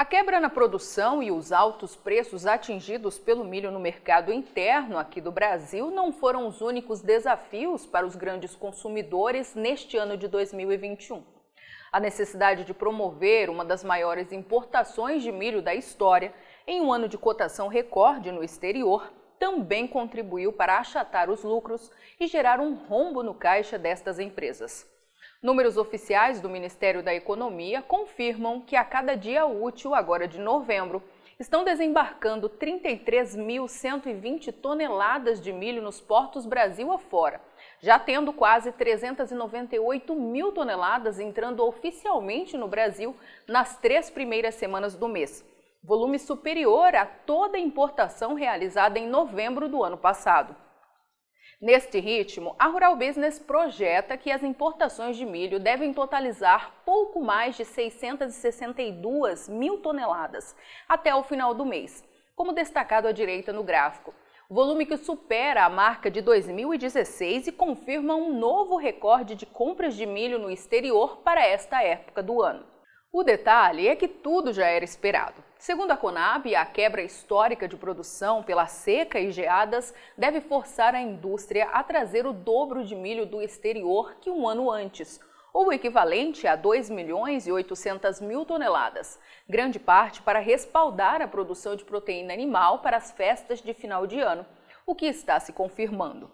[0.00, 5.20] A quebra na produção e os altos preços atingidos pelo milho no mercado interno aqui
[5.20, 11.22] do Brasil não foram os únicos desafios para os grandes consumidores neste ano de 2021.
[11.92, 16.32] A necessidade de promover uma das maiores importações de milho da história
[16.66, 22.26] em um ano de cotação recorde no exterior também contribuiu para achatar os lucros e
[22.26, 24.88] gerar um rombo no caixa destas empresas.
[25.42, 31.02] Números oficiais do Ministério da Economia confirmam que a cada dia útil, agora de novembro,
[31.38, 37.40] estão desembarcando 33.120 toneladas de milho nos portos Brasil afora,
[37.78, 43.16] já tendo quase 398 mil toneladas entrando oficialmente no Brasil
[43.48, 45.42] nas três primeiras semanas do mês,
[45.82, 50.54] volume superior a toda a importação realizada em novembro do ano passado.
[51.60, 57.54] Neste ritmo, a Rural Business projeta que as importações de milho devem totalizar pouco mais
[57.54, 60.56] de 662 mil toneladas
[60.88, 62.02] até o final do mês,
[62.34, 64.14] como destacado à direita no gráfico.
[64.48, 70.06] Volume que supera a marca de 2016 e confirma um novo recorde de compras de
[70.06, 72.64] milho no exterior para esta época do ano.
[73.12, 75.42] O detalhe é que tudo já era esperado.
[75.58, 81.00] Segundo a Conab, a quebra histórica de produção pela seca e geadas deve forçar a
[81.00, 85.18] indústria a trazer o dobro de milho do exterior que um ano antes,
[85.52, 91.26] ou o equivalente a 2 milhões e 800 mil toneladas, grande parte para respaldar a
[91.26, 94.46] produção de proteína animal para as festas de final de ano,
[94.86, 96.30] o que está se confirmando.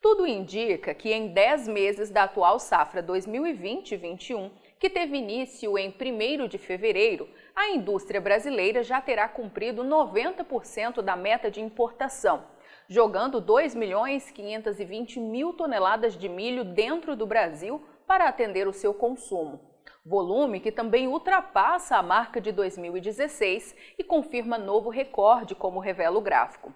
[0.00, 4.50] Tudo indica que em 10 meses da atual safra 2020-21,
[4.84, 11.16] que teve início em 1 de fevereiro, a indústria brasileira já terá cumprido 90% da
[11.16, 12.44] meta de importação,
[12.86, 18.92] jogando 2 milhões 520 mil toneladas de milho dentro do Brasil para atender o seu
[18.92, 19.58] consumo.
[20.04, 26.20] Volume que também ultrapassa a marca de 2016 e confirma novo recorde, como revela o
[26.20, 26.74] gráfico.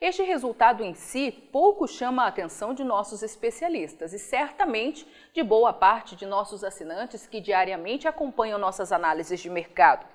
[0.00, 5.72] Este resultado em si pouco chama a atenção de nossos especialistas e certamente de boa
[5.72, 10.06] parte de nossos assinantes que diariamente acompanham nossas análises de mercado.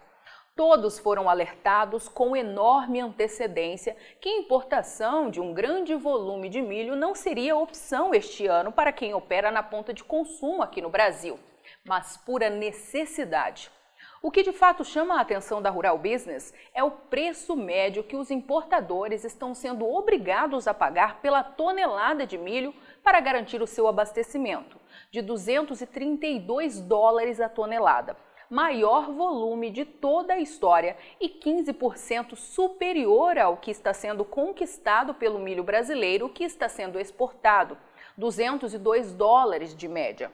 [0.56, 6.98] Todos foram alertados com enorme antecedência que a importação de um grande volume de milho
[6.98, 11.40] não seria opção este ano para quem opera na ponta de consumo aqui no Brasil,
[11.86, 13.72] mas pura necessidade.
[14.22, 18.18] O que de fato chama a atenção da Rural Business é o preço médio que
[18.18, 23.88] os importadores estão sendo obrigados a pagar pela tonelada de milho para garantir o seu
[23.88, 24.78] abastecimento,
[25.10, 28.18] de 232 dólares a tonelada,
[28.50, 35.40] maior volume de toda a história e 15% superior ao que está sendo conquistado pelo
[35.40, 37.78] milho brasileiro que está sendo exportado,
[38.18, 40.30] 202 dólares de média.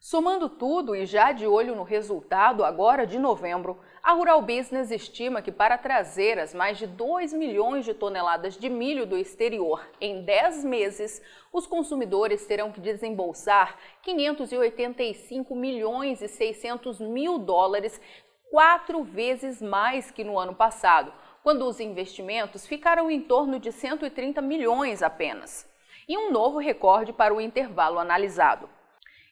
[0.00, 5.42] Somando tudo e já de olho no resultado agora de novembro, a Rural Business estima
[5.42, 10.22] que para trazer as mais de 2 milhões de toneladas de milho do exterior em
[10.22, 11.20] 10 meses,
[11.52, 18.00] os consumidores terão que desembolsar 585 milhões e 600 mil dólares,
[18.52, 24.40] quatro vezes mais que no ano passado, quando os investimentos ficaram em torno de 130
[24.42, 25.68] milhões apenas.
[26.08, 28.77] E um novo recorde para o intervalo analisado.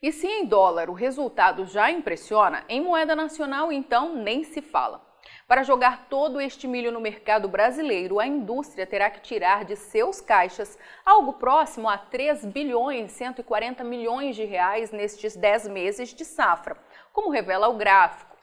[0.02, 5.02] E se em dólar o resultado já impressiona, em moeda nacional então nem se fala.
[5.48, 10.20] Para jogar todo este milho no mercado brasileiro, a indústria terá que tirar de seus
[10.20, 16.76] caixas algo próximo a 3 bilhões 140 milhões de reais nestes 10 meses de safra,
[17.12, 18.36] como revela o gráfico.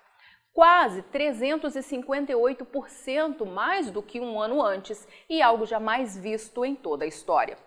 [0.53, 7.07] Quase 358% mais do que um ano antes e algo jamais visto em toda a
[7.07, 7.57] história.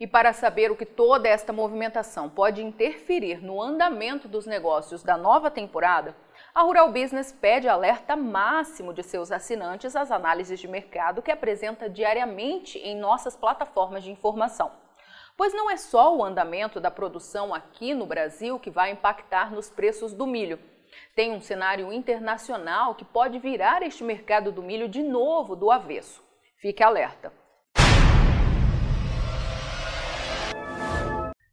[0.00, 5.16] E para saber o que toda esta movimentação pode interferir no andamento dos negócios da
[5.16, 6.14] nova temporada,
[6.54, 11.90] a Rural Business pede alerta máximo de seus assinantes às análises de mercado que apresenta
[11.90, 14.70] diariamente em nossas plataformas de informação.
[15.36, 19.68] Pois não é só o andamento da produção aqui no Brasil que vai impactar nos
[19.68, 20.60] preços do milho.
[21.16, 26.22] Tem um cenário internacional que pode virar este mercado do milho de novo do avesso.
[26.56, 27.32] Fique alerta!